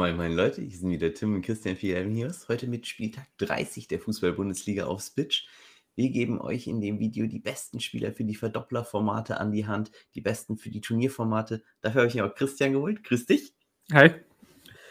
[0.00, 2.48] Moin, moin Leute, hier sind wieder Tim und Christian Fialnius.
[2.48, 5.46] Heute mit Spieltag 30 der Fußball-Bundesliga auf Spitch.
[5.94, 9.92] Wir geben euch in dem Video die besten Spieler für die Verdoppler-Formate an die Hand,
[10.14, 11.62] die besten für die Turnierformate.
[11.82, 13.04] Dafür habe ich mir auch Christian geholt.
[13.04, 13.52] Grüß dich.
[13.92, 14.12] Hi.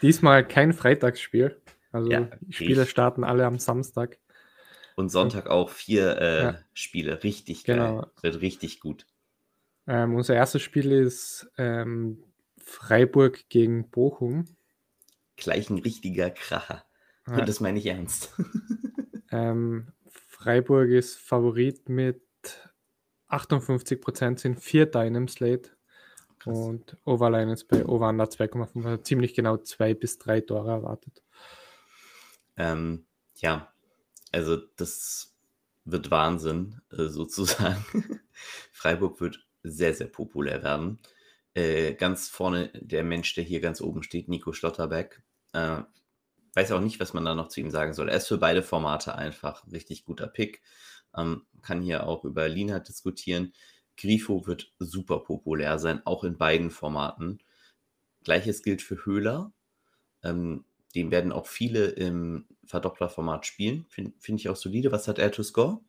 [0.00, 1.60] Diesmal kein Freitagsspiel.
[1.90, 4.16] Also ja, die Spiele starten alle am Samstag.
[4.94, 6.58] Und Sonntag auch vier äh, ja.
[6.72, 7.24] Spiele.
[7.24, 7.78] Richtig geil.
[7.78, 8.06] Genau.
[8.22, 9.06] Wird richtig gut.
[9.88, 12.22] Ähm, unser erstes Spiel ist ähm,
[12.58, 14.44] Freiburg gegen Bochum
[15.40, 16.84] gleich ein richtiger Kracher.
[17.26, 17.38] Ja.
[17.38, 18.34] Und das meine ich ernst.
[19.30, 19.88] ähm,
[20.28, 22.22] Freiburg ist Favorit mit
[23.28, 25.70] 58 Prozent, sind Vierter in einem Slate.
[26.38, 26.56] Krass.
[26.56, 31.22] Und Overline ist bei Over-Under 2,5, also ziemlich genau zwei bis drei Tore erwartet.
[32.56, 33.04] Ähm,
[33.36, 33.72] ja,
[34.32, 35.34] also das
[35.84, 37.84] wird Wahnsinn, äh, sozusagen.
[38.72, 40.98] Freiburg wird sehr, sehr populär werden.
[41.54, 45.22] Äh, ganz vorne der Mensch, der hier ganz oben steht, Nico Schlotterbeck,
[45.52, 45.82] äh,
[46.54, 48.08] weiß auch nicht, was man da noch zu ihm sagen soll.
[48.08, 50.62] Er ist für beide Formate einfach ein richtig guter Pick.
[51.16, 53.52] Ähm, kann hier auch über Lina diskutieren.
[53.96, 57.38] Grifo wird super populär sein, auch in beiden Formaten.
[58.24, 59.52] Gleiches gilt für Höhler.
[60.22, 63.86] Ähm, den werden auch viele im Verdopplerformat spielen.
[63.88, 64.92] Finde find ich auch solide.
[64.92, 65.80] Was hat er to score?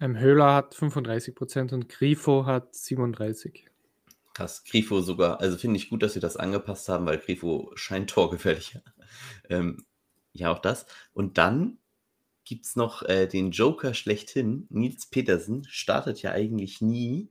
[0.00, 3.64] Ähm, Höhler hat 35% und Grifo hat 37%.
[4.36, 5.40] Krass, Grifo sogar.
[5.40, 8.82] Also finde ich gut, dass sie das angepasst haben, weil Grifo scheint torgefährlicher.
[9.48, 9.86] Ähm,
[10.32, 10.84] ja, auch das.
[11.14, 11.78] Und dann
[12.44, 14.66] gibt es noch äh, den Joker schlechthin.
[14.68, 17.30] Nils Petersen startet ja eigentlich nie,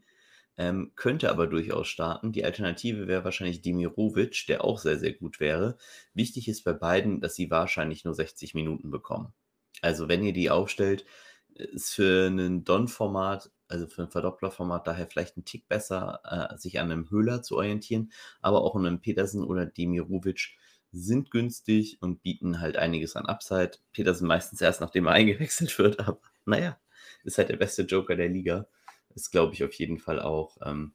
[0.58, 2.31] ähm, könnte aber durchaus starten.
[2.31, 5.78] Die Alternative wäre wahrscheinlich Demirovic, der auch sehr, sehr gut wäre.
[6.16, 9.34] Wichtig ist bei beiden, dass sie wahrscheinlich nur 60 Minuten bekommen.
[9.81, 11.06] Also wenn ihr die aufstellt,
[11.53, 16.80] ist für ein Don-Format also für ein Verdopplerformat daher vielleicht ein Tick besser, äh, sich
[16.80, 20.58] an einem Höhler zu orientieren, aber auch an einem Petersen oder Demirovic
[20.92, 23.72] sind günstig und bieten halt einiges an Upside.
[23.92, 26.78] Petersen meistens erst, nachdem er eingewechselt wird, aber naja,
[27.24, 28.68] ist halt der beste Joker der Liga.
[29.14, 30.94] Ist, glaube ich, auf jeden Fall auch ähm,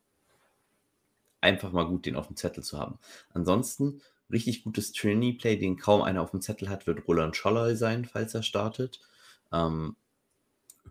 [1.41, 2.98] einfach mal gut, den auf dem Zettel zu haben.
[3.32, 8.04] Ansonsten, richtig gutes Trinity-Play, den kaum einer auf dem Zettel hat, wird Roland Scholler sein,
[8.04, 9.00] falls er startet.
[9.53, 9.97] Ähm,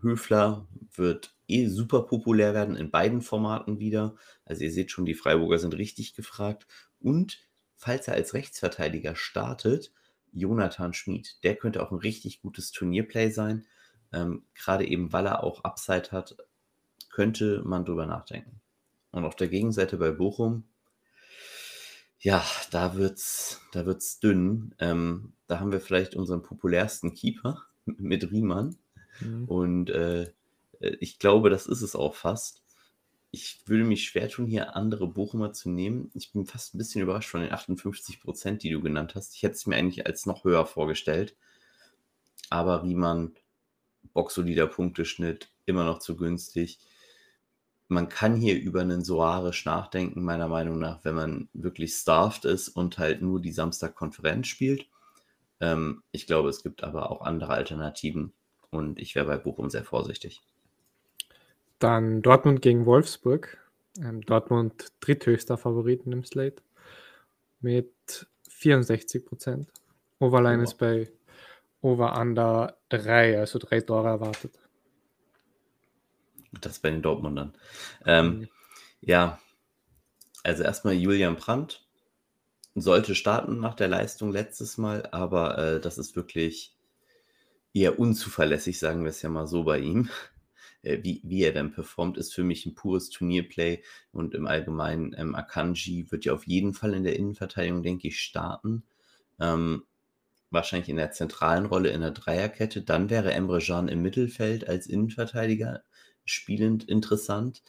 [0.02, 4.14] Höfler wird eh super populär werden in beiden Formaten wieder.
[4.44, 6.66] Also ihr seht schon, die Freiburger sind richtig gefragt.
[7.00, 7.38] Und
[7.76, 9.92] falls er als Rechtsverteidiger startet,
[10.32, 13.66] Jonathan Schmid, der könnte auch ein richtig gutes Turnierplay sein.
[14.12, 16.36] Ähm, Gerade eben, weil er auch Upside hat,
[17.10, 18.60] könnte man drüber nachdenken.
[19.10, 20.64] Und auf der Gegenseite bei Bochum,
[22.18, 24.74] ja, da wird's, da wird's dünn.
[24.78, 28.76] Ähm, da haben wir vielleicht unseren populärsten Keeper mit Riemann.
[29.20, 29.44] Mhm.
[29.46, 30.32] Und äh,
[30.80, 32.62] äh, ich glaube, das ist es auch fast.
[33.30, 36.10] Ich würde mich schwer tun, hier andere Bochumer zu nehmen.
[36.14, 39.36] Ich bin fast ein bisschen überrascht von den 58 Prozent, die du genannt hast.
[39.36, 41.36] Ich hätte es mir eigentlich als noch höher vorgestellt.
[42.48, 43.34] Aber Riemann,
[44.12, 46.80] boxsolider Punkteschnitt, immer noch zu günstig.
[47.86, 52.68] Man kann hier über einen Soarisch nachdenken, meiner Meinung nach, wenn man wirklich starved ist
[52.68, 54.86] und halt nur die Samstag-Konferenz spielt.
[55.60, 58.32] Ähm, ich glaube, es gibt aber auch andere Alternativen
[58.70, 60.42] und ich wäre bei Bochum sehr vorsichtig.
[61.78, 63.58] Dann Dortmund gegen Wolfsburg.
[63.98, 66.62] Ähm, Dortmund dritthöchster Favoriten im Slate
[67.60, 69.68] mit 64 Prozent.
[70.18, 70.64] Overline oh.
[70.64, 71.10] ist bei
[71.80, 74.58] Over Under 3, also drei Tore erwartet.
[76.60, 77.54] Das bei den Dortmundern.
[78.04, 78.48] Ähm, mhm.
[79.00, 79.40] Ja,
[80.42, 81.86] also erstmal Julian Brandt
[82.74, 86.76] sollte starten nach der Leistung letztes Mal, aber äh, das ist wirklich
[87.74, 90.08] eher unzuverlässig, sagen wir es ja mal so bei ihm.
[90.82, 93.82] Äh, wie, wie er dann performt, ist für mich ein pures Turnierplay
[94.12, 98.18] und im Allgemeinen ähm, Akanji wird ja auf jeden Fall in der Innenverteidigung, denke ich,
[98.18, 98.84] starten.
[99.38, 99.84] Ähm,
[100.50, 102.82] wahrscheinlich in der zentralen Rolle in der Dreierkette.
[102.82, 105.82] Dann wäre Emre Can im Mittelfeld als Innenverteidiger
[106.24, 107.62] spielend interessant.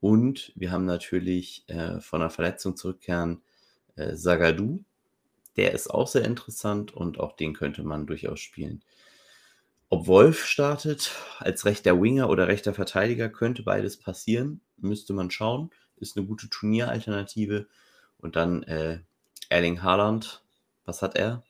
[0.00, 3.42] Und wir haben natürlich äh, von der Verletzung zurückkehren
[3.96, 4.84] äh, Zagadou.
[5.56, 8.82] Der ist auch sehr interessant und auch den könnte man durchaus spielen.
[9.92, 11.10] Ob Wolf startet
[11.40, 14.60] als rechter Winger oder rechter Verteidiger, könnte beides passieren.
[14.76, 15.70] Müsste man schauen.
[15.96, 17.66] Ist eine gute Turnieralternative.
[18.18, 19.00] Und dann äh,
[19.48, 20.44] Erling Haaland,
[20.84, 21.42] was hat er?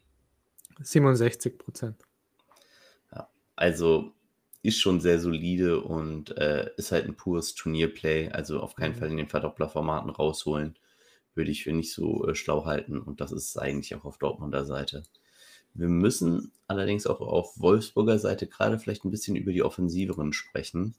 [0.81, 2.03] 67 Prozent.
[3.13, 4.15] Ja, also
[4.63, 8.31] ist schon sehr solide und äh, ist halt ein pures Turnierplay.
[8.31, 8.99] Also auf keinen mhm.
[8.99, 10.79] Fall in den Verdopplerformaten rausholen.
[11.35, 12.99] Würde ich für nicht so äh, schlau halten.
[13.01, 15.03] Und das ist eigentlich auch auf Dortmunder Seite.
[15.75, 20.95] Wir müssen allerdings auch auf Wolfsburger Seite gerade vielleicht ein bisschen über die Offensiveren sprechen.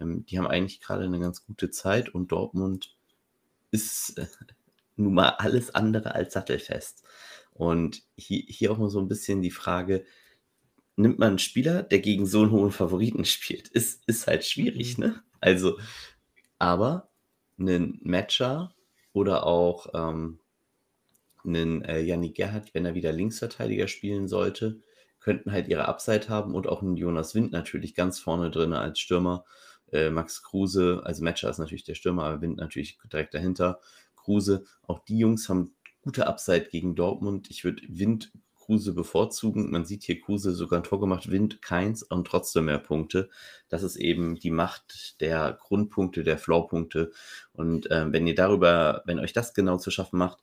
[0.00, 2.96] Ähm, die haben eigentlich gerade eine ganz gute Zeit und Dortmund
[3.70, 4.26] ist äh,
[4.96, 7.02] nun mal alles andere als sattelfest.
[7.52, 10.04] Und hier, hier auch mal so ein bisschen die Frage,
[10.96, 13.68] nimmt man einen Spieler, der gegen so einen hohen Favoriten spielt?
[13.68, 15.04] Ist, ist halt schwierig, mhm.
[15.04, 15.22] ne?
[15.40, 15.78] Also,
[16.58, 17.10] aber
[17.58, 18.74] einen Matcher
[19.12, 20.38] oder auch ähm,
[21.44, 24.80] einen äh, Yannick Gerhardt, wenn er wieder Linksverteidiger spielen sollte,
[25.22, 28.98] könnten halt ihre Upside haben und auch einen Jonas Wind natürlich ganz vorne drin als
[28.98, 29.44] Stürmer.
[29.92, 33.80] Äh, Max Kruse, also Matcher ist natürlich der Stürmer, aber Wind natürlich direkt dahinter.
[34.16, 37.50] Kruse, auch die Jungs haben gute Upside gegen Dortmund.
[37.50, 39.70] Ich würde Wind Kruse bevorzugen.
[39.70, 43.28] Man sieht hier Kruse sogar ein Tor gemacht, Wind keins und trotzdem mehr Punkte.
[43.68, 47.12] Das ist eben die Macht der Grundpunkte, der Floorpunkte.
[47.52, 50.38] Und äh, wenn ihr darüber, wenn euch das genau zu schaffen macht,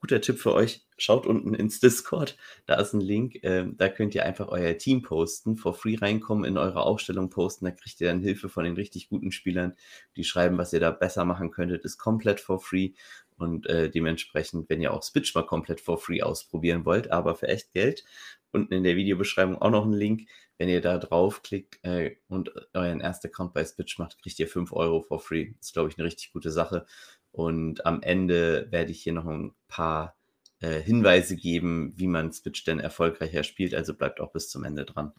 [0.00, 2.36] guter Tipp für euch, schaut unten ins Discord,
[2.66, 6.44] da ist ein Link, äh, da könnt ihr einfach euer Team posten, for free reinkommen,
[6.44, 9.74] in eure Aufstellung posten, da kriegt ihr dann Hilfe von den richtig guten Spielern,
[10.16, 12.92] die schreiben, was ihr da besser machen könntet, ist komplett for free.
[13.36, 17.46] Und äh, dementsprechend, wenn ihr auch Switch mal komplett for free ausprobieren wollt, aber für
[17.46, 18.04] echt Geld,
[18.50, 20.28] unten in der Videobeschreibung auch noch ein Link,
[20.58, 24.72] wenn ihr da draufklickt äh, und euren ersten Account bei Switch macht, kriegt ihr 5
[24.72, 25.52] Euro for free.
[25.60, 26.84] Ist, glaube ich, eine richtig gute Sache.
[27.32, 30.16] Und am Ende werde ich hier noch ein paar
[30.60, 33.74] äh, Hinweise geben, wie man Switch denn erfolgreicher spielt.
[33.74, 35.12] Also bleibt auch bis zum Ende dran.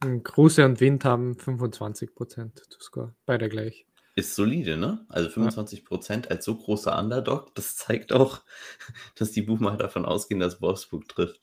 [0.00, 3.14] Große und Wind haben 25% to score.
[3.24, 3.86] Beide gleich.
[4.14, 5.06] Ist solide, ne?
[5.08, 6.30] Also 25% ja.
[6.30, 8.42] als so großer Underdog, das zeigt auch,
[9.14, 11.40] dass die Buchmacher davon ausgehen, dass Wolfsburg trifft.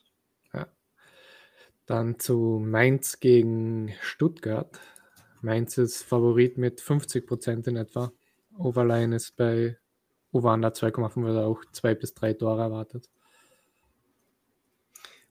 [0.52, 0.68] Ja.
[1.86, 4.78] Dann zu Mainz gegen Stuttgart.
[5.40, 8.12] Mainz ist Favorit mit 50% in etwa.
[8.56, 9.76] Overline ist bei
[10.32, 13.08] Over 2,5 oder auch zwei bis drei Tore erwartet.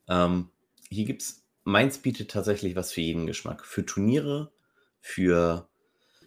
[0.08, 0.50] Ähm,
[0.90, 3.64] hier gibt es, Mainz bietet tatsächlich was für jeden Geschmack.
[3.64, 4.50] Für Turniere,
[5.00, 5.68] für,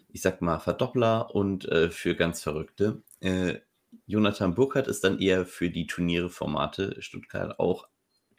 [0.09, 3.03] ich sag mal, Verdoppler und äh, für ganz Verrückte.
[3.19, 3.59] Äh,
[4.07, 7.01] Jonathan Burkhardt ist dann eher für die Turniere-Formate.
[7.01, 7.87] Stuttgart auch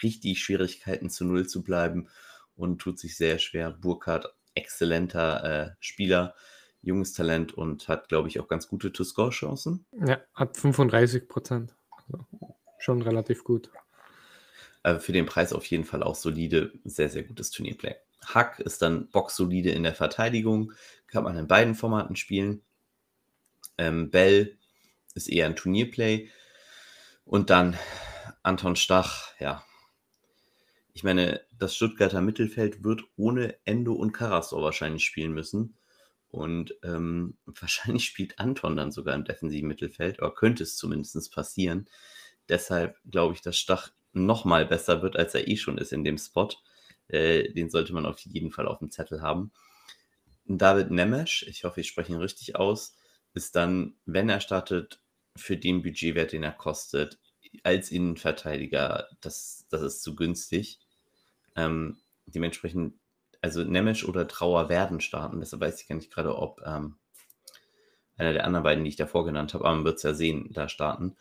[0.02, 2.08] richtig Schwierigkeiten zu Null zu bleiben
[2.56, 3.70] und tut sich sehr schwer.
[3.70, 6.34] Burkhardt, exzellenter äh, Spieler
[6.84, 9.84] junges Talent und hat, glaube ich, auch ganz gute To-Score-Chancen.
[10.06, 11.75] Ja, hat 35 Prozent.
[11.96, 12.26] Also
[12.78, 13.70] schon relativ gut.
[14.82, 17.94] Also für den Preis auf jeden Fall auch solide, sehr, sehr gutes Turnierplay.
[18.26, 20.72] Hack ist dann boxsolide in der Verteidigung,
[21.06, 22.62] kann man in beiden Formaten spielen.
[23.78, 24.58] Ähm, Bell
[25.14, 26.28] ist eher ein Turnierplay.
[27.25, 27.78] Und dann
[28.42, 29.64] Anton Stach, ja.
[30.92, 35.76] Ich meine, das Stuttgarter Mittelfeld wird ohne Endo und Karasor wahrscheinlich spielen müssen.
[36.34, 41.88] Und ähm, wahrscheinlich spielt Anton dann sogar im defensiven Mittelfeld, oder könnte es zumindest passieren.
[42.48, 46.04] Deshalb glaube ich, dass Stach noch mal besser wird, als er eh schon ist in
[46.04, 46.50] dem Spot.
[47.08, 49.52] Äh, den sollte man auf jeden Fall auf dem Zettel haben.
[50.46, 52.96] David Nemesch, ich hoffe, ich spreche ihn richtig aus,
[53.32, 55.00] ist dann, wenn er startet,
[55.36, 57.19] für den Budgetwert, den er kostet,
[57.62, 60.78] als Innenverteidiger, das, das ist zu günstig.
[61.56, 61.96] Ähm,
[62.26, 62.94] dementsprechend
[63.44, 65.38] also Nemesh oder Trauer werden starten.
[65.38, 66.96] Deshalb weiß ich gar nicht gerade, ob ähm,
[68.17, 70.49] einer der anderen beiden, die ich davor genannt habe, aber man wird es ja sehen,
[70.50, 71.14] da starten.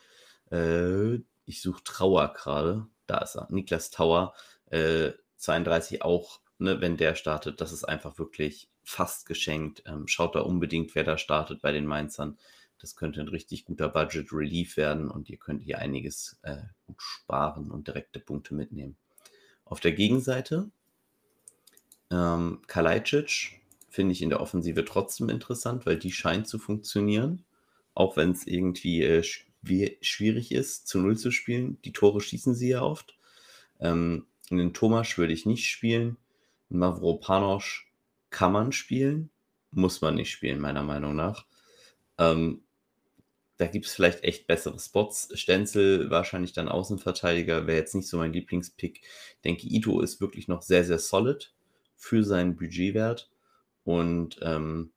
[0.50, 2.88] Äh, ich suche Trauer gerade.
[3.08, 3.48] Da ist er.
[3.52, 4.34] Niklas Tauer,
[4.68, 9.84] äh, 32 auch, ne, wenn der startet, das ist einfach wirklich fast geschenkt.
[9.86, 12.38] Ähm, schaut da unbedingt, wer da startet bei den Mainzern.
[12.80, 17.02] Das könnte ein richtig guter Budget Relief werden und ihr könnt hier einiges äh, gut
[17.02, 18.96] sparen und direkte Punkte mitnehmen.
[19.66, 20.72] Auf der Gegenseite
[22.14, 27.44] ähm, Kalajdzic finde ich in der Offensive trotzdem interessant, weil die scheint zu funktionieren.
[27.96, 29.24] Auch wenn es irgendwie äh,
[30.02, 31.78] schwierig ist, zu Null zu spielen.
[31.86, 33.18] Die Tore schießen sie ja oft.
[33.80, 36.18] Ähm, den Thomas würde ich nicht spielen.
[36.70, 37.82] Mavropanos
[38.30, 39.30] kann man spielen,
[39.72, 41.46] muss man nicht spielen, meiner Meinung nach.
[42.18, 42.64] Ähm,
[43.58, 45.30] da gibt es vielleicht echt bessere Spots.
[45.40, 49.02] Stenzel wahrscheinlich dann Außenverteidiger, wäre jetzt nicht so mein Lieblingspick.
[49.02, 51.54] Ich denke, Ito ist wirklich noch sehr, sehr solid
[52.04, 53.30] für seinen Budgetwert.
[53.86, 54.92] Und ähm,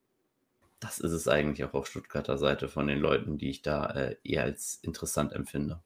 [0.81, 4.17] das ist es eigentlich auch auf Stuttgarter Seite von den Leuten, die ich da äh,
[4.25, 5.81] eher als interessant empfinde.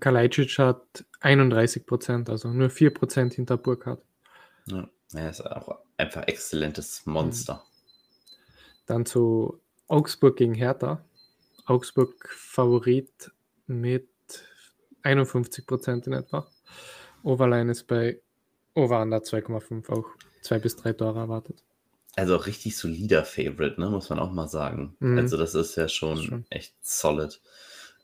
[0.00, 4.02] Kalajdzic hat 31 Prozent, also nur 4 Prozent hinter Burkhardt.
[4.66, 7.54] Ja, er ist auch einfach exzellentes Monster.
[7.54, 8.36] Mhm.
[8.86, 11.04] Dann zu Augsburg gegen Hertha.
[11.66, 13.30] Augsburg Favorit
[13.66, 14.08] mit
[15.02, 16.46] 51 Prozent in etwa.
[17.22, 18.20] Overline ist bei
[18.74, 20.06] Over Under 2,5 auch
[20.42, 21.62] zwei bis drei Tore erwartet.
[22.14, 24.96] Also richtig solider Favorite, ne, muss man auch mal sagen.
[25.00, 25.18] Mhm.
[25.18, 26.44] Also das ist ja schon, schon.
[26.50, 27.40] echt solid.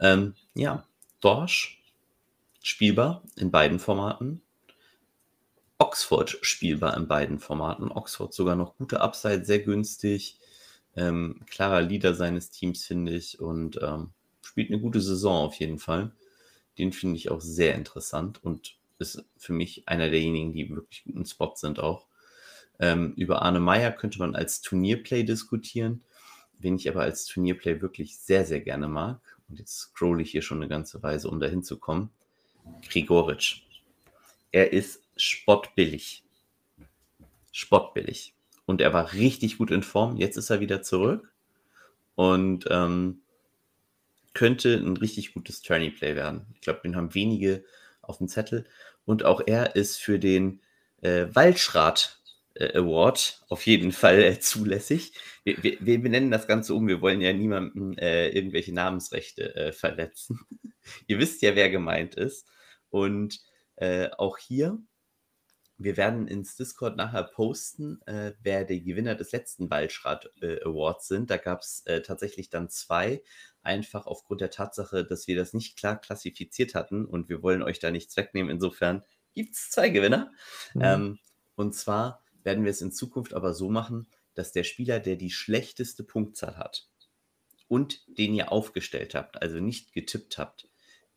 [0.01, 0.87] Ähm, ja,
[1.21, 1.83] Dorsch
[2.63, 4.43] spielbar in beiden Formaten.
[5.79, 7.91] Oxford spielbar in beiden Formaten.
[7.91, 10.39] Oxford sogar noch gute Upside, sehr günstig.
[10.97, 13.41] Ähm, klarer Leader seines Teams, finde ich.
[13.41, 14.11] Und ähm,
[14.43, 16.13] spielt eine gute Saison auf jeden Fall.
[16.79, 21.27] Den finde ich auch sehr interessant und ist für mich einer derjenigen, die wirklich guten
[21.27, 22.08] Spot sind auch.
[22.81, 26.03] Ähm, über Arne Meyer könnte man als Turnierplay diskutieren,
[26.59, 29.21] wen ich aber als Turnierplay wirklich sehr, sehr gerne mag.
[29.49, 32.11] Und jetzt scrolle ich hier schon eine ganze Weise, um dahin zu kommen.
[32.89, 33.63] Grigoric.
[34.53, 36.25] Er ist spottbillig.
[37.53, 38.35] Spottbillig.
[38.67, 40.17] Und er war richtig gut in Form.
[40.17, 41.33] Jetzt ist er wieder zurück.
[42.15, 43.21] Und ähm,
[44.35, 46.47] könnte ein richtig gutes Tourney Play werden.
[46.55, 47.65] Ich glaube, den haben wenige
[48.03, 48.67] auf dem Zettel.
[49.05, 50.61] Und auch er ist für den
[51.01, 52.18] äh, Waldschrat
[52.75, 55.13] Award auf jeden Fall äh, zulässig.
[55.45, 56.89] Wir, wir, wir, benennen das Ganze um.
[56.89, 60.41] Wir wollen ja niemandem äh, irgendwelche Namensrechte äh, verletzen.
[61.07, 62.49] Ihr wisst ja, wer gemeint ist.
[62.91, 63.41] Und
[63.77, 64.79] äh, auch hier,
[65.77, 70.31] wir werden ins Discord nachher posten, äh, wer der Gewinner des letzten Waldschrat
[70.65, 71.31] Awards sind.
[71.31, 73.23] Da gab es tatsächlich dann zwei
[73.63, 77.79] einfach aufgrund der Tatsache, dass wir das nicht klar klassifiziert hatten und wir wollen euch
[77.79, 78.51] da nichts wegnehmen.
[78.51, 80.33] Insofern gibt es zwei Gewinner.
[80.75, 80.83] Mhm.
[80.83, 81.19] Ähm,
[81.55, 85.31] und zwar werden wir es in Zukunft aber so machen, dass der Spieler, der die
[85.31, 86.89] schlechteste Punktzahl hat
[87.69, 90.67] und den ihr aufgestellt habt, also nicht getippt habt,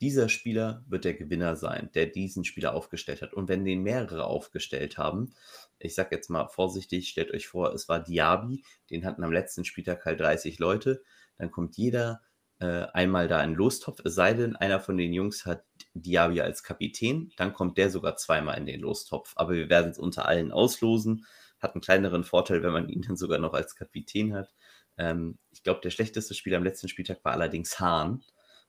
[0.01, 3.33] dieser Spieler wird der Gewinner sein, der diesen Spieler aufgestellt hat.
[3.33, 5.33] Und wenn den mehrere aufgestellt haben,
[5.79, 9.63] ich sage jetzt mal vorsichtig, stellt euch vor, es war Diaby, den hatten am letzten
[9.63, 11.01] Spieltag halt 30 Leute,
[11.37, 12.21] dann kommt jeder
[12.61, 15.63] äh, einmal da in Lostopf, es sei denn, einer von den Jungs hat
[15.95, 19.33] Diaby als Kapitän, dann kommt der sogar zweimal in den Lostopf.
[19.35, 21.25] Aber wir werden es unter allen auslosen.
[21.59, 24.53] Hat einen kleineren Vorteil, wenn man ihn dann sogar noch als Kapitän hat.
[24.97, 28.23] Ähm, ich glaube, der schlechteste Spieler am letzten Spieltag war allerdings Hahn.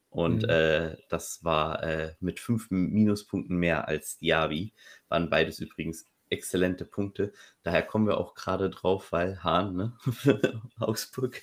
[0.08, 0.48] Und mhm.
[0.48, 4.72] äh, das war äh, mit fünf Minuspunkten mehr als Diaby.
[5.08, 7.32] Waren beides übrigens exzellente Punkte.
[7.62, 9.96] Daher kommen wir auch gerade drauf, weil Hahn, ne?
[10.78, 11.42] Augsburg.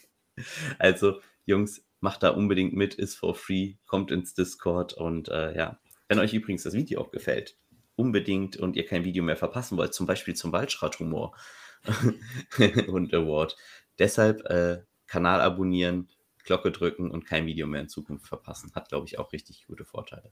[0.79, 5.79] Also, Jungs, macht da unbedingt mit, ist for free, kommt ins Discord und äh, ja,
[6.07, 7.57] wenn euch übrigens das Video auch gefällt,
[7.95, 11.35] unbedingt und ihr kein Video mehr verpassen wollt, zum Beispiel zum Waldschrat-Humor
[12.87, 13.57] und Award.
[13.99, 16.09] Deshalb äh, Kanal abonnieren,
[16.43, 18.71] Glocke drücken und kein Video mehr in Zukunft verpassen.
[18.73, 20.31] Hat, glaube ich, auch richtig gute Vorteile.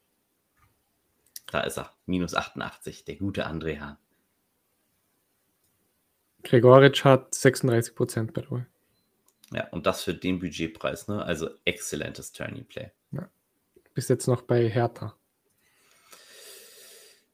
[1.48, 3.98] Da ist er, minus 88, der gute André Hahn.
[6.44, 8.68] Gregoric hat 36 Prozent bei der
[9.52, 11.24] ja, und das für den Budgetpreis, ne?
[11.24, 12.92] Also exzellentes Turning Play.
[13.12, 13.30] Ja.
[13.94, 15.18] Bis jetzt noch bei Hertha.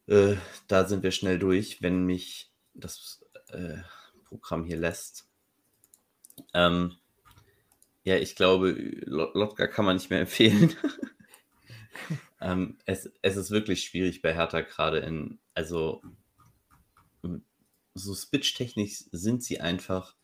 [0.08, 0.36] Äh,
[0.67, 3.77] da sind wir schnell durch, wenn mich das äh,
[4.25, 5.27] Programm hier lässt.
[6.53, 6.98] Ähm,
[8.03, 8.72] ja, ich glaube,
[9.05, 10.75] Lotka kann man nicht mehr empfehlen.
[12.41, 16.01] ähm, es, es ist wirklich schwierig bei Hertha gerade in, also
[17.93, 20.15] so Spitch-technisch sind sie einfach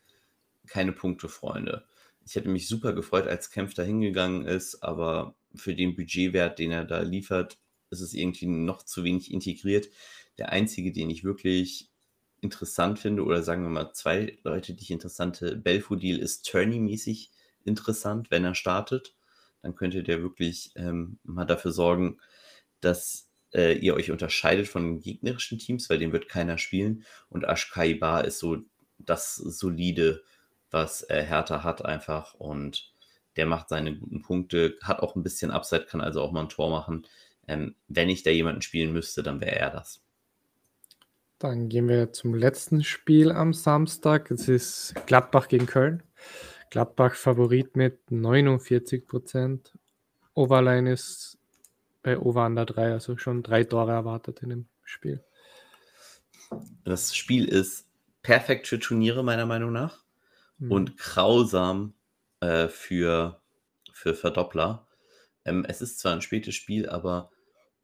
[0.69, 1.85] keine Punktefreunde.
[2.25, 6.71] Ich hätte mich super gefreut, als Kempf da hingegangen ist, aber für den Budgetwert, den
[6.71, 7.57] er da liefert,
[7.89, 9.89] ist es irgendwie noch zu wenig integriert.
[10.37, 11.89] Der einzige, den ich wirklich
[12.41, 17.31] interessant finde, oder sagen wir mal zwei Leute, die ich interessante, Belfodil ist Turney-mäßig
[17.65, 19.15] interessant, wenn er startet.
[19.61, 22.19] Dann könnte der wirklich ähm, mal dafür sorgen,
[22.79, 27.03] dass äh, ihr euch unterscheidet von den gegnerischen Teams, weil den wird keiner spielen.
[27.29, 28.57] Und Ashkai Bar ist so
[28.99, 30.23] das solide
[30.71, 32.93] was äh, Hertha hat einfach und
[33.35, 36.49] der macht seine guten Punkte, hat auch ein bisschen Upside, kann also auch mal ein
[36.49, 37.07] Tor machen.
[37.47, 40.01] Ähm, wenn ich da jemanden spielen müsste, dann wäre er das.
[41.39, 44.29] Dann gehen wir zum letzten Spiel am Samstag.
[44.29, 46.03] Es ist Gladbach gegen Köln.
[46.69, 49.71] Gladbach Favorit mit 49 Prozent.
[50.33, 51.37] Overline ist
[52.03, 55.23] bei Over Under 3, also schon drei Tore erwartet in dem Spiel.
[56.83, 57.87] Das Spiel ist
[58.21, 60.03] perfekt für Turniere, meiner Meinung nach
[60.59, 60.71] mhm.
[60.71, 61.93] und grausam
[62.39, 63.41] äh, für,
[63.91, 64.87] für Verdoppler.
[65.45, 67.31] Ähm, es ist zwar ein spätes Spiel, aber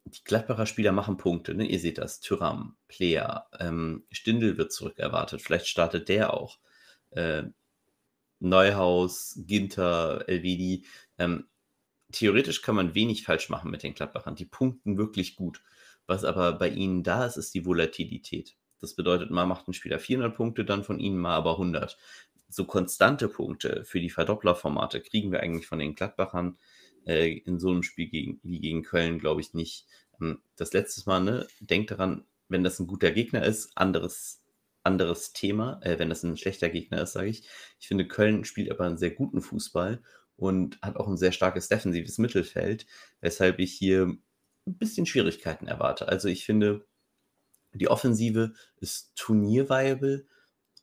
[0.06, 1.54] die Gladbacher Spieler machen Punkte.
[1.54, 1.66] Ne?
[1.66, 2.20] Ihr seht das.
[2.20, 5.42] Tyram, Player, ähm, Stindl wird zurückerwartet.
[5.42, 6.58] Vielleicht startet der auch.
[7.10, 7.44] Äh,
[8.38, 10.84] Neuhaus, Ginter, Elvedi.
[11.18, 11.48] Ähm,
[12.12, 14.36] theoretisch kann man wenig falsch machen mit den Gladbachern.
[14.36, 15.62] Die punkten wirklich gut.
[16.06, 18.56] Was aber bei ihnen da ist, ist die Volatilität.
[18.80, 21.96] Das bedeutet, mal macht ein Spieler 400 Punkte, dann von ihnen mal aber 100
[22.48, 26.58] so konstante Punkte für die Verdopplerformate kriegen wir eigentlich von den Gladbachern
[27.06, 29.86] äh, in so einem Spiel gegen, wie gegen Köln, glaube ich, nicht.
[30.20, 34.42] Ähm, das letzte Mal, ne, denkt daran, wenn das ein guter Gegner ist, anderes,
[34.82, 37.48] anderes Thema, äh, wenn das ein schlechter Gegner ist, sage ich.
[37.80, 40.02] Ich finde, Köln spielt aber einen sehr guten Fußball
[40.36, 42.86] und hat auch ein sehr starkes defensives Mittelfeld,
[43.20, 44.16] weshalb ich hier
[44.66, 46.08] ein bisschen Schwierigkeiten erwarte.
[46.08, 46.86] Also ich finde,
[47.72, 50.26] die Offensive ist turnierviable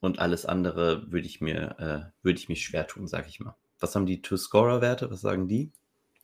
[0.04, 3.56] und alles andere würde ich mir, äh, würde ich mich schwer tun, sage ich mal.
[3.80, 5.10] Was haben die Two-Scorer-Werte?
[5.10, 5.72] Was sagen die?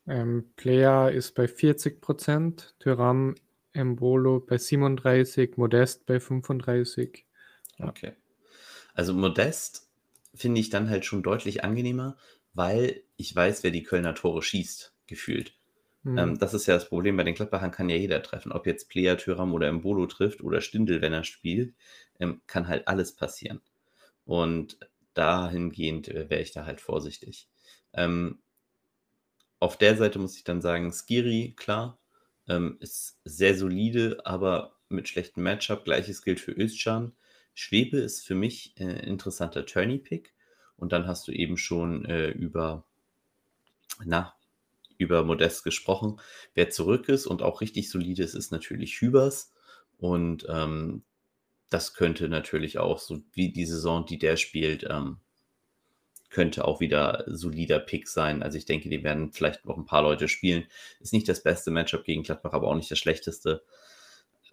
[0.05, 3.35] Ähm, Player ist bei 40%, Tyram
[3.71, 7.25] Embolo bei 37, Modest bei 35.
[7.77, 7.87] Ja.
[7.87, 8.13] Okay.
[8.95, 9.87] Also Modest
[10.35, 12.17] finde ich dann halt schon deutlich angenehmer,
[12.53, 15.53] weil ich weiß, wer die Kölner Tore schießt, gefühlt.
[16.03, 16.17] Mhm.
[16.17, 18.51] Ähm, das ist ja das Problem bei den Gladbachern, kann ja jeder treffen.
[18.51, 21.73] Ob jetzt Player, Tyram oder Embolo trifft oder Stindel, wenn er spielt,
[22.19, 23.61] ähm, kann halt alles passieren.
[24.29, 24.77] Und
[25.15, 27.47] dahingehend äh, wäre ich da halt vorsichtig.
[27.93, 28.37] Ähm,
[29.57, 31.97] auf der Seite muss ich dann sagen, Skiri, klar,
[32.47, 35.83] ähm, ist sehr solide, aber mit schlechtem Matchup.
[35.83, 37.13] Gleiches gilt für Özcan.
[37.55, 40.35] Schwebe ist für mich äh, interessanter Tourney-Pick.
[40.77, 42.85] Und dann hast du eben schon äh, über,
[44.05, 44.35] na,
[44.99, 46.21] über Modest gesprochen.
[46.53, 49.55] Wer zurück ist und auch richtig solide ist, ist natürlich Hübers.
[49.97, 51.01] Und ähm,
[51.69, 55.17] das könnte natürlich auch, so wie die Saison, die der spielt, ähm,
[56.29, 58.43] könnte auch wieder solider Pick sein.
[58.43, 60.65] Also ich denke, die werden vielleicht noch ein paar Leute spielen.
[60.99, 63.63] Ist nicht das beste Matchup gegen Gladbach, aber auch nicht das schlechteste.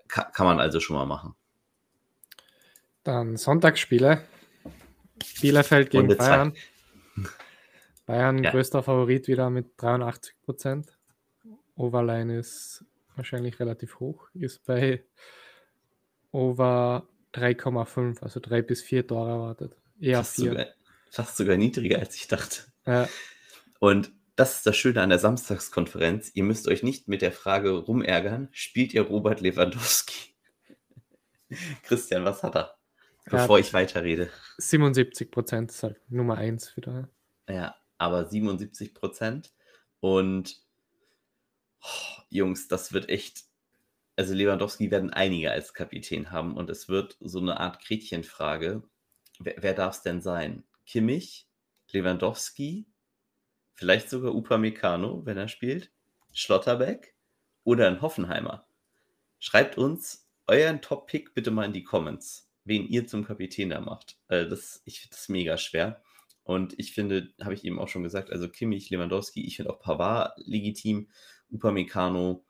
[0.08, 1.34] Ka kann man also schon mal machen.
[3.02, 4.22] Dann Sonntagsspiele.
[5.40, 6.54] Bielefeld gegen Runde Bayern.
[6.54, 7.22] Zwei.
[8.06, 8.50] Bayern ja.
[8.50, 10.96] größter Favorit wieder mit 83 Prozent.
[11.74, 12.84] Overline ist
[13.16, 15.04] wahrscheinlich relativ hoch, ist bei
[16.36, 19.76] over 3,5, also 3 bis 4 Tore erwartet.
[19.98, 20.50] Eher fast 4.
[20.50, 20.66] Sogar,
[21.10, 22.64] fast sogar niedriger, als ich dachte.
[22.86, 23.08] Ja.
[23.80, 26.30] Und das ist das Schöne an der Samstagskonferenz.
[26.34, 30.34] Ihr müsst euch nicht mit der Frage rumärgern, spielt ihr Robert Lewandowski?
[31.84, 32.76] Christian, was hat er?
[33.24, 34.30] Bevor ich weiterrede.
[34.58, 37.08] 77 Prozent ist halt Nummer 1 wieder.
[37.48, 39.52] Ja, aber 77 Prozent.
[40.00, 40.62] Und
[41.80, 43.46] oh, Jungs, das wird echt
[44.16, 48.82] also Lewandowski werden einige als Kapitän haben und es wird so eine Art Gretchenfrage.
[49.38, 50.64] Wer, wer darf es denn sein?
[50.86, 51.46] Kimmich,
[51.92, 52.86] Lewandowski,
[53.74, 55.92] vielleicht sogar Upamecano, wenn er spielt,
[56.32, 57.14] Schlotterbeck
[57.62, 58.66] oder ein Hoffenheimer?
[59.38, 64.16] Schreibt uns euren Top-Pick bitte mal in die Comments, wen ihr zum Kapitän da macht.
[64.28, 66.02] Äh, das, ich finde das mega schwer.
[66.42, 69.80] Und ich finde, habe ich eben auch schon gesagt, also Kimmich, Lewandowski, ich finde auch
[69.80, 71.10] Pavard legitim,
[71.50, 72.44] Upamecano,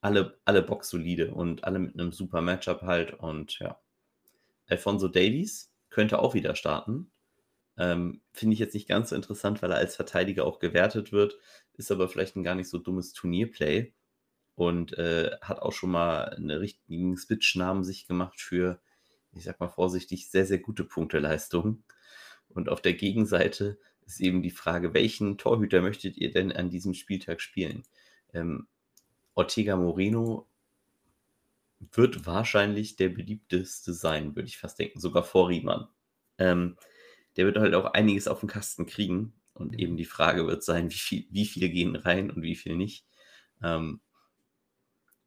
[0.00, 3.14] alle, alle Box solide und alle mit einem super Matchup halt.
[3.14, 3.80] Und ja,
[4.66, 7.10] Alfonso Davies könnte auch wieder starten.
[7.76, 11.38] Ähm, Finde ich jetzt nicht ganz so interessant, weil er als Verteidiger auch gewertet wird,
[11.74, 13.92] ist aber vielleicht ein gar nicht so dummes Turnierplay
[14.56, 18.80] und äh, hat auch schon mal einen richtigen Switch-Namen sich gemacht für,
[19.32, 21.84] ich sag mal vorsichtig, sehr, sehr gute Punkteleistungen.
[22.48, 26.94] Und auf der Gegenseite ist eben die Frage, welchen Torhüter möchtet ihr denn an diesem
[26.94, 27.84] Spieltag spielen?
[28.32, 28.66] Ähm,
[29.38, 30.48] Ortega Moreno
[31.92, 35.86] wird wahrscheinlich der beliebteste sein, würde ich fast denken, sogar vor Riemann.
[36.38, 36.76] Ähm,
[37.36, 40.90] der wird halt auch einiges auf den Kasten kriegen und eben die Frage wird sein,
[40.90, 43.06] wie, viel, wie viele gehen rein und wie viel nicht.
[43.62, 44.00] Ähm,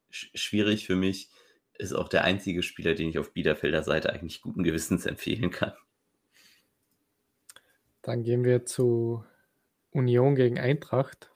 [0.10, 1.30] sch schwierig für mich
[1.76, 5.74] ist auch der einzige Spieler, den ich auf Biederfelder Seite eigentlich guten Gewissens empfehlen kann.
[8.02, 9.24] Dann gehen wir zu
[9.92, 11.32] Union gegen Eintracht.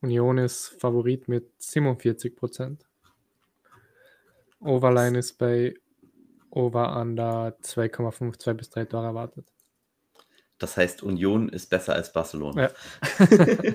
[0.00, 2.86] Union ist Favorit mit 47 Prozent.
[4.60, 5.74] Overline ist bei
[6.50, 9.52] Over under 2,52 bis 3 Tore erwartet.
[10.58, 12.62] Das heißt, Union ist besser als Barcelona.
[12.62, 13.26] Ja,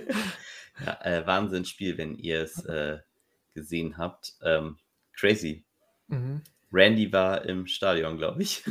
[0.86, 3.00] ja äh, Wahnsinnsspiel, wenn ihr es äh,
[3.54, 4.34] gesehen habt.
[4.42, 4.78] Ähm,
[5.14, 5.64] crazy.
[6.08, 6.42] Mhm.
[6.72, 8.64] Randy war im Stadion, glaube ich.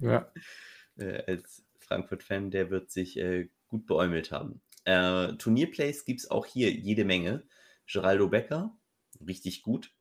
[0.00, 0.30] ja.
[0.98, 4.62] Äh, als Frankfurt-Fan, der wird sich äh, gut beäumelt haben.
[4.86, 7.42] Äh, Turnierplays gibt es auch hier jede Menge.
[7.86, 8.76] Geraldo Becker,
[9.26, 9.92] richtig gut.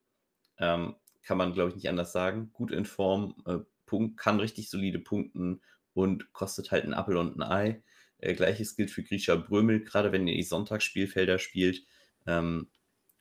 [0.59, 2.51] Ähm, kann man, glaube ich, nicht anders sagen.
[2.53, 5.61] Gut in Form, äh, Punkt, kann richtig solide punkten
[5.93, 7.83] und kostet halt ein Appel und ein Ei.
[8.19, 11.83] Äh, Gleiches gilt für Grisha Brömel, gerade wenn ihr die Sonntagsspielfelder spielt.
[12.27, 12.69] Ähm,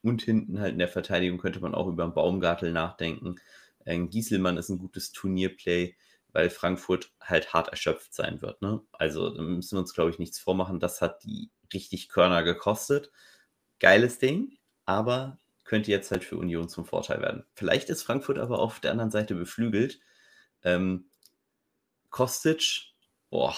[0.03, 3.37] und hinten halt in der Verteidigung könnte man auch über einen Baumgartel nachdenken.
[3.85, 5.95] Äh, Gieselmann ist ein gutes Turnierplay
[6.35, 8.61] weil Frankfurt halt hart erschöpft sein wird.
[8.61, 8.81] Ne?
[8.91, 10.81] Also müssen wir uns, glaube ich, nichts vormachen.
[10.81, 13.09] Das hat die richtig Körner gekostet.
[13.79, 17.45] Geiles Ding, aber könnte jetzt halt für Union zum Vorteil werden.
[17.53, 20.01] Vielleicht ist Frankfurt aber auf der anderen Seite beflügelt.
[20.61, 21.05] Ähm,
[22.09, 22.91] Kostic,
[23.29, 23.55] boah,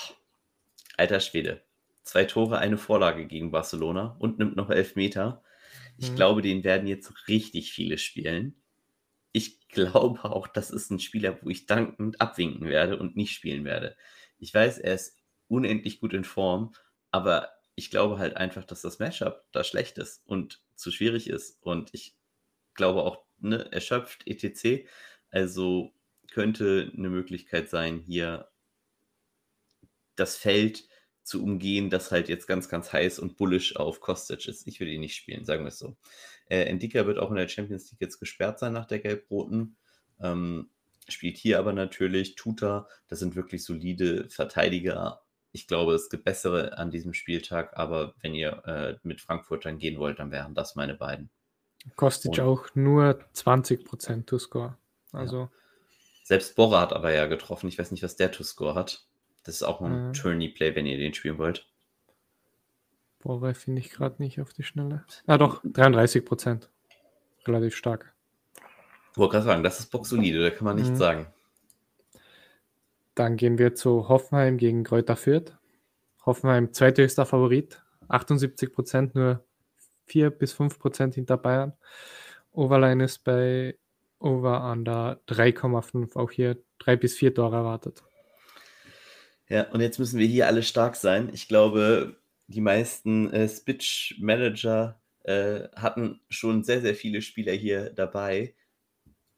[0.98, 1.64] alter Schwede.
[2.04, 5.42] Zwei Tore, eine Vorlage gegen Barcelona und nimmt noch elf Meter.
[5.98, 6.16] Ich mhm.
[6.16, 8.56] glaube, den werden jetzt richtig viele spielen
[9.32, 13.66] ich glaube auch, das ist ein Spieler, wo ich dankend abwinken werde und nicht spielen
[13.66, 13.96] werde.
[14.40, 16.74] Ich weiß, er ist unendlich gut in Form,
[17.12, 21.62] aber ich glaube halt einfach, dass das Matchup da schlecht ist und zu schwierig ist.
[21.62, 22.16] Und ich
[22.74, 24.88] glaube auch, ne, erschöpft, etc.
[25.30, 25.94] Also
[26.32, 28.50] könnte eine Möglichkeit sein, hier
[30.16, 30.88] das Feld
[31.28, 34.66] zu umgehen, dass halt jetzt ganz, ganz heiß und bullish auf Kostic ist.
[34.66, 35.98] Ich will ihn nicht spielen, sagen wir es so.
[36.50, 39.76] Äh, Endika wird auch in der Champions League jetzt gesperrt sein nach der Gelb-Roten.
[40.22, 40.70] Ähm,
[41.10, 42.88] spielt hier aber natürlich Tuta.
[43.10, 45.22] Das sind wirklich solide Verteidiger.
[45.52, 50.00] Ich glaube, es gibt bessere an diesem Spieltag, aber wenn ihr äh, mit Frankfurtern gehen
[50.00, 51.30] wollt, dann wären das meine beiden.
[51.96, 54.78] Kostic und, auch nur 20% to score.
[55.12, 55.38] Also.
[55.38, 55.52] Ja.
[56.24, 57.68] Selbst Borra hat aber ja getroffen.
[57.70, 59.08] Ich weiß nicht, was der to score hat.
[59.48, 61.66] Das ist auch ein äh, Tourney-Play, wenn ihr den spielen wollt.
[63.20, 65.06] Borra finde ich gerade nicht auf die Schnelle.
[65.26, 66.68] Ah, doch, 33%.
[67.48, 68.14] Relativ stark.
[69.16, 70.96] Wollte gerade sagen, das ist boxsolide, da kann man nichts mhm.
[70.98, 71.28] sagen.
[73.16, 75.58] Dann gehen wir zu Hoffenheim gegen Kräuter Fürth.
[76.26, 79.46] Hoffenheim zweithöchster Favorit, 78 Prozent, nur
[80.08, 81.72] 4 bis 5 Prozent hinter Bayern.
[82.52, 83.78] Overline ist bei
[84.20, 88.04] Over Under 3,5, auch hier 3 bis 4 Tore erwartet.
[89.50, 91.30] Ja, und jetzt müssen wir hier alle stark sein.
[91.34, 98.56] Ich glaube, die meisten äh, Spitch-Manager äh, hatten schon sehr, sehr viele Spieler hier dabei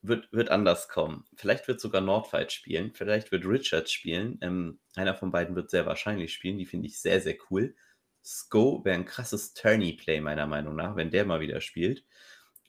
[0.01, 1.25] wird, wird anders kommen.
[1.35, 4.37] Vielleicht wird sogar Nordfight spielen, vielleicht wird Richards spielen.
[4.41, 7.75] Ähm, einer von beiden wird sehr wahrscheinlich spielen, die finde ich sehr, sehr cool.
[8.23, 12.03] Sko wäre ein krasses Tourney-Play, meiner Meinung nach, wenn der mal wieder spielt.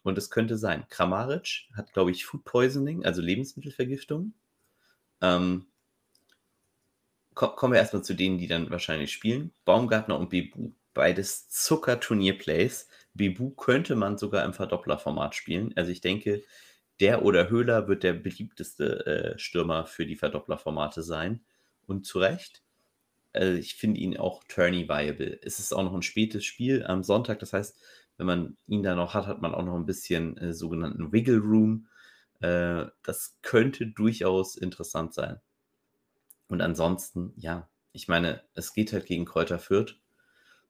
[0.03, 0.87] Und es könnte sein.
[0.89, 4.35] Kramaric hat, glaube ich, Food Poisoning, also Lebensmittelvergiftung.
[5.21, 5.67] Ähm,
[7.49, 9.53] kommen wir erstmal zu denen, die dann wahrscheinlich spielen.
[9.65, 10.73] Baumgartner und Bebu.
[10.95, 12.89] Beides Zucker-Turnier-Plays.
[13.15, 15.73] Bebu könnte man sogar im Verdoppler-Format spielen.
[15.77, 16.43] Also ich denke,
[17.01, 21.41] der oder Höhler wird der beliebteste äh, Stürmer für die Verdopplerformate sein.
[21.87, 22.63] Und zu Recht.
[23.33, 25.41] Also ich finde ihn auch Tourney viable.
[25.43, 27.39] Es ist auch noch ein spätes Spiel am Sonntag.
[27.41, 27.81] Das heißt,
[28.17, 31.39] wenn man ihn da noch hat, hat man auch noch ein bisschen äh, sogenannten Wiggle
[31.39, 31.89] Room.
[32.41, 35.41] Äh, das könnte durchaus interessant sein.
[36.51, 39.97] Und ansonsten, ja, ich meine, es geht halt gegen Kräuter Fürth.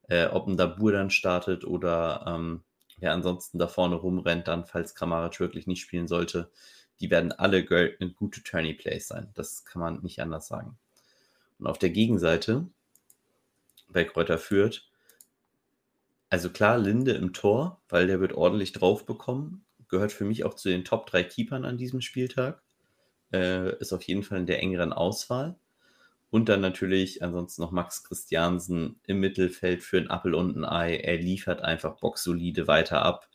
[0.08, 2.62] Äh, ob ein Dabur dann startet oder ähm,
[2.98, 6.50] wer ansonsten da vorne rumrennt, dann, falls Kramaric wirklich nicht spielen sollte,
[7.00, 9.30] die werden alle gute Tourney Plays sein.
[9.34, 10.78] Das kann man nicht anders sagen.
[11.58, 12.68] Und auf der Gegenseite,
[13.88, 14.90] bei Kräuter führt,
[16.28, 19.64] also klar, Linde im Tor, weil der wird ordentlich drauf bekommen.
[19.88, 22.62] Gehört für mich auch zu den Top 3 Keepern an diesem Spieltag.
[23.32, 25.56] Äh, ist auf jeden Fall in der engeren Auswahl.
[26.30, 30.96] Und dann natürlich ansonsten noch Max Christiansen im Mittelfeld für ein Appel und ein Ei.
[30.96, 33.28] Er liefert einfach boxsolide weiter ab.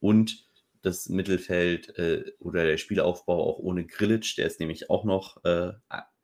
[0.00, 0.46] Und
[0.82, 5.72] das Mittelfeld äh, oder der Spielaufbau auch ohne Grillitsch, der ist nämlich auch noch äh,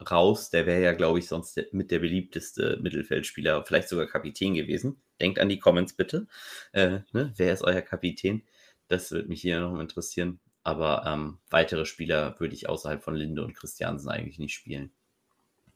[0.00, 0.50] raus.
[0.50, 5.02] Der wäre ja, glaube ich, sonst der, mit der beliebteste Mittelfeldspieler, vielleicht sogar Kapitän gewesen.
[5.20, 6.26] Denkt an die Comments bitte.
[6.72, 7.32] Äh, ne?
[7.36, 8.42] Wer ist euer Kapitän?
[8.88, 10.40] Das würde mich hier noch interessieren.
[10.64, 14.92] Aber ähm, weitere Spieler würde ich außerhalb von Linde und Christiansen eigentlich nicht spielen.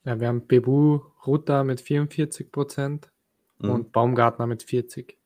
[0.06, 3.10] Ja, wir haben Bebu Ruta mit 44 Prozent
[3.58, 3.70] mhm.
[3.70, 5.18] und Baumgartner mit 40.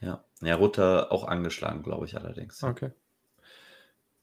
[0.00, 2.64] Ja, ja Ruta auch angeschlagen, glaube ich allerdings.
[2.64, 2.92] Okay.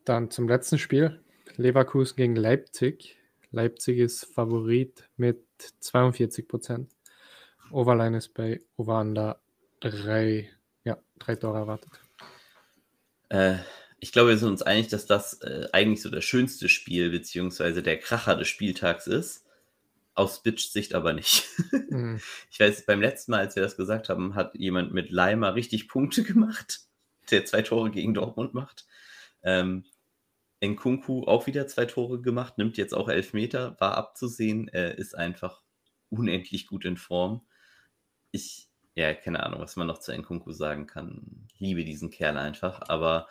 [0.03, 1.21] Dann zum letzten Spiel.
[1.57, 3.17] Leverkusen gegen Leipzig.
[3.51, 5.43] Leipzig ist Favorit mit
[5.79, 6.91] 42 Prozent.
[7.69, 9.39] Overline ist bei Ovanda
[9.81, 10.49] 3,
[10.85, 11.91] ja, drei Tore erwartet.
[13.29, 13.57] Äh,
[13.99, 17.83] ich glaube, wir sind uns einig, dass das äh, eigentlich so das schönste Spiel beziehungsweise
[17.83, 19.46] der Kracher des Spieltags ist.
[20.17, 21.45] Aus Bitch-Sicht aber nicht.
[21.89, 22.19] Mhm.
[22.51, 25.87] Ich weiß, beim letzten Mal, als wir das gesagt haben, hat jemand mit Leimer richtig
[25.87, 26.81] Punkte gemacht,
[27.31, 28.85] der zwei Tore gegen Dortmund macht.
[29.41, 29.85] Ähm,
[30.61, 35.15] Nkunku auch wieder zwei Tore gemacht, nimmt jetzt auch elf Meter, war abzusehen, er ist
[35.15, 35.61] einfach
[36.09, 37.47] unendlich gut in Form.
[38.31, 41.47] Ich, ja, keine Ahnung, was man noch zu Nkunku sagen kann.
[41.57, 43.29] Liebe diesen Kerl einfach, aber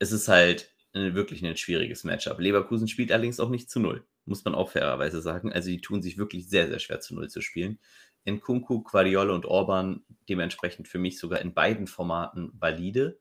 [0.00, 2.40] es ist halt wirklich ein schwieriges Matchup.
[2.40, 5.52] Leverkusen spielt allerdings auch nicht zu null muss man auch fairerweise sagen.
[5.52, 7.78] Also die tun sich wirklich sehr, sehr schwer zu Null zu spielen.
[8.24, 13.18] In Kunku, Quadiole und Orban dementsprechend für mich sogar in beiden Formaten valide,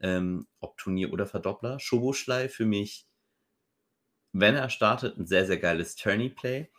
[0.00, 1.80] ähm, ob Turnier oder Verdoppler.
[1.80, 3.06] Schoboschlei für mich,
[4.32, 6.70] wenn er startet, ein sehr, sehr geiles Tourney-Play.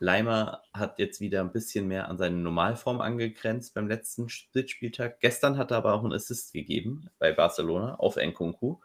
[0.00, 5.20] Leimer hat jetzt wieder ein bisschen mehr an seine Normalform angegrenzt beim letzten Spieltag.
[5.20, 8.78] Gestern hat er aber auch einen Assist gegeben bei Barcelona auf Nkunku.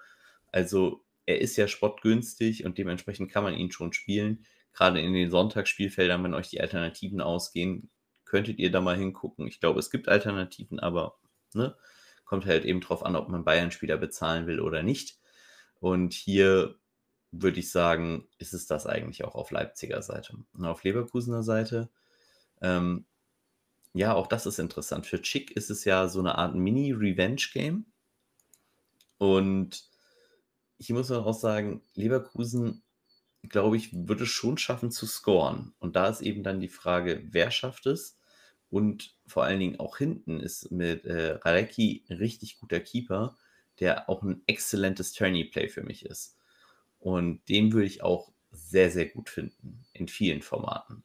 [0.52, 4.46] Also er ist ja spottgünstig und dementsprechend kann man ihn schon spielen.
[4.74, 7.90] Gerade in den Sonntagsspielfeldern, wenn euch die Alternativen ausgehen,
[8.26, 9.48] könntet ihr da mal hingucken.
[9.48, 11.20] Ich glaube, es gibt Alternativen, aber
[11.54, 11.76] ne,
[12.26, 15.20] kommt halt eben drauf an, ob man Bayern-Spieler bezahlen will oder nicht.
[15.80, 16.76] Und hier
[17.32, 20.38] würde ich sagen, ist es das eigentlich auch auf Leipziger Seite.
[20.54, 21.90] Und auf Leverkusener Seite,
[22.62, 23.06] ähm,
[23.94, 25.06] ja, auch das ist interessant.
[25.06, 27.86] Für Chick ist es ja so eine Art Mini-Revenge-Game.
[29.20, 29.93] Und
[30.84, 32.84] ich muss auch sagen, Leverkusen
[33.50, 35.74] glaube ich, wird es schon schaffen zu scoren.
[35.80, 38.18] Und da ist eben dann die Frage, wer schafft es?
[38.70, 43.38] Und vor allen Dingen auch hinten ist mit äh, Rarecki ein richtig guter Keeper,
[43.80, 46.38] der auch ein exzellentes Tourney-Play für mich ist.
[47.00, 51.04] Und den würde ich auch sehr, sehr gut finden in vielen Formaten.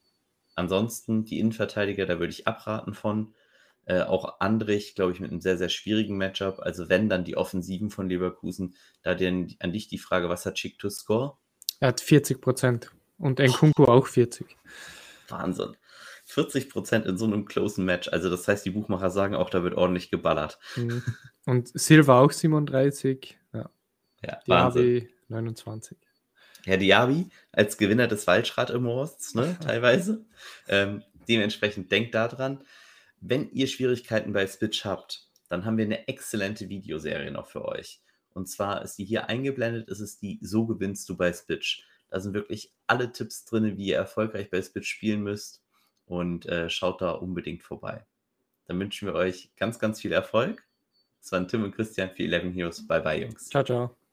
[0.54, 3.34] Ansonsten die Innenverteidiger, da würde ich abraten von.
[3.88, 6.58] Äh, auch Andrich, glaube ich, mit einem sehr, sehr schwierigen Matchup.
[6.60, 10.56] Also wenn dann die Offensiven von Leverkusen, da denn an dich die Frage, was hat
[10.56, 11.38] Chick to score?
[11.80, 13.88] Er hat 40 Prozent und Nkunku oh.
[13.88, 14.46] auch 40.
[15.28, 15.74] Wahnsinn.
[16.26, 18.08] 40 Prozent in so einem closen Match.
[18.08, 20.58] Also das heißt, die Buchmacher sagen auch, da wird ordentlich geballert.
[20.76, 21.02] Mhm.
[21.46, 23.38] Und Silva auch 37.
[23.54, 23.70] Ja,
[24.22, 25.96] ja Diaby 29.
[26.66, 30.26] Herr Diaby als Gewinner des Waldschrat Awards, ne, teilweise.
[30.68, 32.62] Ähm, dementsprechend denkt daran.
[33.20, 38.00] Wenn ihr Schwierigkeiten bei Switch habt, dann haben wir eine exzellente Videoserie noch für euch.
[38.34, 41.84] Und zwar ist die hier eingeblendet, ist es die So gewinnst du bei Spitch.
[42.10, 45.62] Da sind wirklich alle Tipps drin, wie ihr erfolgreich bei Spitch spielen müsst.
[46.06, 48.06] Und äh, schaut da unbedingt vorbei.
[48.66, 50.66] Dann wünschen wir euch ganz, ganz viel Erfolg.
[51.20, 52.86] Das waren Tim und Christian für 11 Heroes.
[52.86, 53.48] Bye bye, Jungs.
[53.48, 54.07] Ciao, ciao.